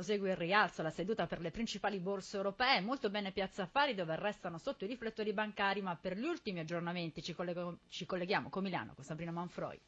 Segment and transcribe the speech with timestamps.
[0.00, 4.16] Prosegue il rialzo, la seduta per le principali borse europee, molto bene Piazza Affari dove
[4.16, 8.62] restano sotto i riflettori bancari, ma per gli ultimi aggiornamenti ci, collego- ci colleghiamo con
[8.62, 9.78] Milano, con Sabrina Manfroi.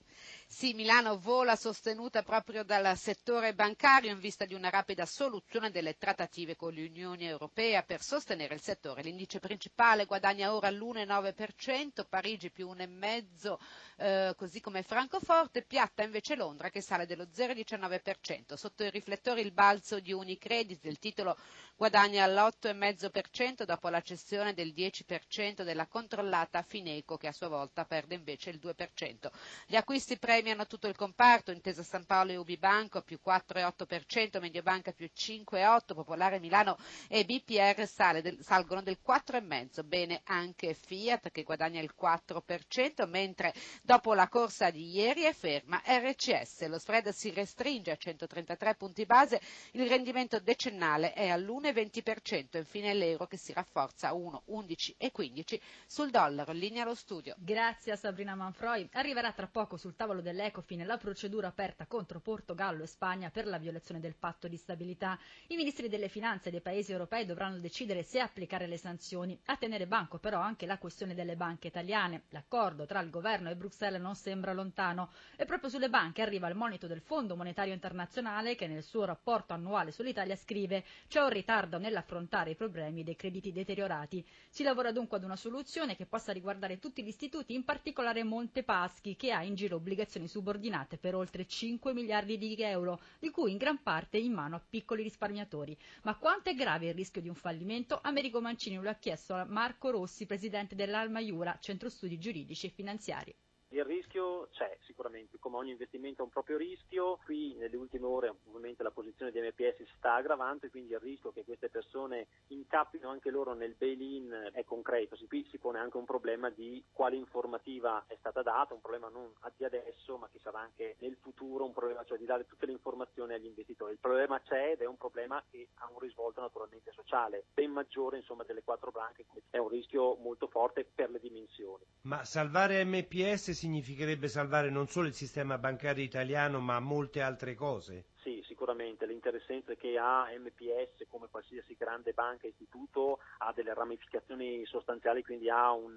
[0.46, 5.96] Sì, Milano vola sostenuta proprio dal settore bancario in vista di una rapida soluzione delle
[5.96, 9.00] trattative con l'Unione Europea per sostenere il settore.
[9.00, 13.56] L'indice principale guadagna ora l'1,9%, Parigi più 1,5%,
[13.96, 18.54] eh, così come Francoforte, piatta invece Londra che sale dello 0,19%.
[18.54, 21.36] Sotto i riflettori il balzo di Unicredit, il titolo
[21.82, 28.14] guadagna l'8,5% dopo la cessione del 10% della controllata Fineco che a sua volta perde
[28.14, 29.28] invece il 2%.
[29.66, 35.10] Gli acquisti premiano tutto il comparto, Intesa San Paolo e Ubibanco più 4,8%, Mediobanca più
[35.12, 36.78] 5,8%, Popolare Milano
[37.08, 39.84] e BPR del, salgono del 4,5%.
[39.84, 45.82] Bene anche Fiat che guadagna il 4%, mentre dopo la corsa di ieri è ferma
[45.84, 46.64] RCS.
[46.68, 49.40] Lo spread si restringe a 133 punti base,
[49.72, 51.28] il rendimento decennale è
[51.72, 56.52] all'1,20%, infine l'euro che si rafforza a 1,11 e 15 sul dollaro.
[56.52, 57.34] Linea allo studio.
[57.38, 58.88] Grazie a Sabrina Manfroi.
[58.92, 63.58] Arriverà tra poco sul tavolo dell'Ecofin la procedura aperta contro Portogallo e Spagna per la
[63.58, 65.18] violazione del patto di stabilità.
[65.48, 69.38] I ministri delle finanze dei paesi europei dovranno decidere se applicare le sanzioni.
[69.46, 72.24] A tenere banco però anche la questione delle banche italiane.
[72.30, 76.54] L'accordo tra il governo e Bruxelles non sembra lontano e proprio sulle banche arriva il
[76.54, 81.61] monito del Fondo Monetario Internazionale che nel suo rapporto annuale sull'Italia scrive c'è un ritardo
[81.78, 84.24] nell'affrontare i problemi dei crediti deteriorati.
[84.48, 89.16] Si lavora dunque ad una soluzione che possa riguardare tutti gli istituti, in particolare Montepaschi,
[89.16, 93.56] che ha in giro obbligazioni subordinate per oltre 5 miliardi di euro, di cui in
[93.56, 95.76] gran parte in mano a piccoli risparmiatori.
[96.02, 97.98] Ma quanto è grave il rischio di un fallimento?
[98.02, 101.20] Americo Mancini lo ha chiesto a Marco Rossi, presidente dell'Alma
[101.60, 103.34] Centro Studi Giuridici e Finanziari.
[103.72, 108.34] Il rischio c'è sicuramente, come ogni investimento ha un proprio rischio, qui nelle ultime ore
[108.44, 112.26] ovviamente la posizione di MPS si sta aggravando e quindi il rischio che queste persone
[112.48, 117.16] incappino anche loro nel bail-in è concreto, qui si pone anche un problema di quale
[117.16, 121.64] informativa è stata data, un problema non di adesso ma che sarà anche nel futuro
[121.64, 123.92] un problema, cioè di dare tutte le informazioni agli investitori.
[123.92, 128.18] Il problema c'è ed è un problema che ha un risvolto naturalmente sociale, ben maggiore
[128.18, 131.84] insomma delle quattro branche, è un rischio molto forte per le dimensioni.
[132.02, 138.06] Ma salvare MPS significherebbe salvare non solo il sistema bancario italiano ma molte altre cose?
[138.20, 144.66] Sì, sicuramente l'interessenza che ha MPS come qualsiasi grande banca e istituto ha delle ramificazioni
[144.66, 145.94] sostanziali, quindi ha un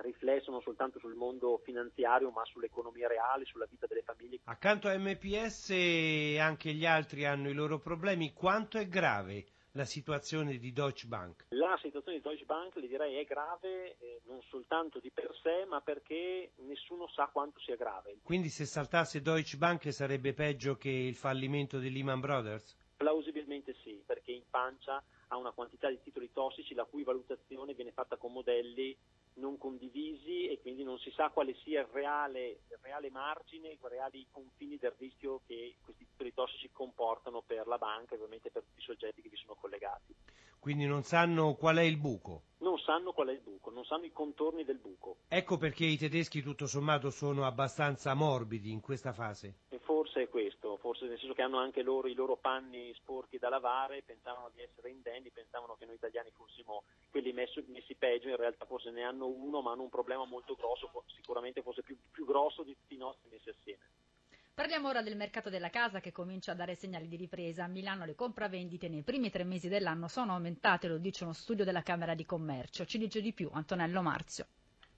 [0.00, 4.40] riflesso non soltanto sul mondo finanziario ma sull'economia reale, sulla vita delle famiglie.
[4.44, 5.70] Accanto a MPS
[6.40, 11.46] anche gli altri hanno i loro problemi, quanto è grave la situazione di Deutsche Bank?
[11.50, 15.64] La situazione di Deutsche Bank, le direi, è grave eh, non soltanto di per sé,
[15.66, 18.18] ma perché nessuno sa quanto sia grave.
[18.22, 22.76] Quindi se saltasse Deutsche Bank sarebbe peggio che il fallimento di Lehman Brothers?
[22.96, 27.92] Plausibilmente sì, perché in pancia ha una quantità di titoli tossici la cui valutazione viene
[27.92, 28.96] fatta con modelli
[29.34, 33.78] non condivisi e quindi non si sa quale sia il reale, il reale margine, i
[33.80, 38.62] reali confini del rischio che questi titoli tossici comportano per la banca e ovviamente per
[38.62, 40.14] tutti i soggetti che vi sono collegati.
[40.62, 42.42] Quindi non sanno qual è il buco?
[42.58, 45.16] Non sanno qual è il buco, non sanno i contorni del buco.
[45.26, 49.62] Ecco perché i tedeschi tutto sommato sono abbastanza morbidi in questa fase.
[49.70, 53.38] E forse è questo, forse nel senso che hanno anche loro i loro panni sporchi
[53.38, 56.81] da lavare, pensavano di essere indenni, pensavano che noi italiani fossimo
[57.32, 60.54] quelli messi, messi peggio, in realtà forse ne hanno uno ma hanno un problema molto
[60.54, 63.80] grosso, sicuramente forse più, più grosso di tutti i nostri messi assieme.
[64.54, 67.64] Parliamo ora del mercato della casa che comincia a dare segnali di ripresa.
[67.64, 71.64] A Milano le compravendite nei primi tre mesi dell'anno sono aumentate, lo dice uno studio
[71.64, 72.84] della Camera di Commercio.
[72.84, 74.46] Ci dice di più Antonello Marzio.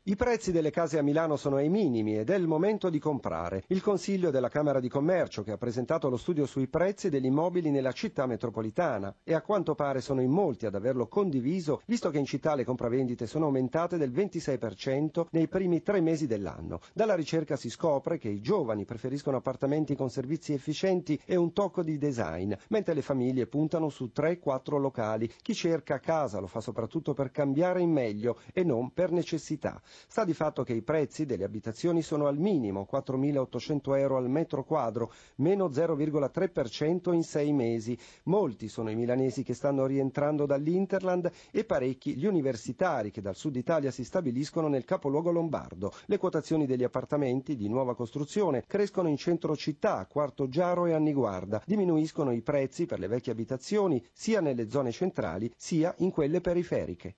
[0.07, 3.65] I prezzi delle case a Milano sono ai minimi ed è il momento di comprare.
[3.69, 7.71] Il Consiglio della Camera di Commercio che ha presentato lo studio sui prezzi degli immobili
[7.71, 12.19] nella città metropolitana e a quanto pare sono in molti ad averlo condiviso, visto che
[12.19, 16.81] in città le compravendite sono aumentate del 26% nei primi tre mesi dell'anno.
[16.93, 21.83] Dalla ricerca si scopre che i giovani preferiscono appartamenti con servizi efficienti e un tocco
[21.83, 25.33] di design, mentre le famiglie puntano su 3-4 locali.
[25.41, 29.81] Chi cerca casa lo fa soprattutto per cambiare in meglio e non per necessità.
[30.07, 34.65] Sta di fatto che i prezzi delle abitazioni sono al minimo, 4.800 euro al metro
[34.65, 37.97] quadro, meno 0,3% in sei mesi.
[38.25, 43.57] Molti sono i milanesi che stanno rientrando dall'Interland e parecchi gli universitari che dal sud
[43.57, 45.93] Italia si stabiliscono nel capoluogo lombardo.
[46.07, 51.63] Le quotazioni degli appartamenti di nuova costruzione crescono in centro città, Quarto Giaro e Anniguarda.
[51.67, 57.17] Diminuiscono i prezzi per le vecchie abitazioni sia nelle zone centrali sia in quelle periferiche.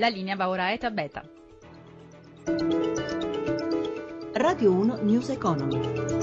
[0.00, 1.22] La linea va ora a Eta Beta.
[4.32, 6.19] Radio 1 News Economy.